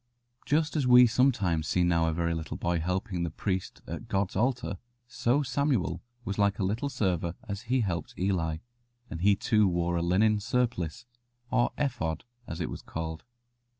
[0.47, 4.35] Just as we sometimes see now a very little boy helping the priest at God's
[4.35, 8.57] altar, so Samuel was like a little server as he helped Eli,
[9.11, 11.05] and he too wore a linen surplice,
[11.51, 13.23] or ephod as it was called.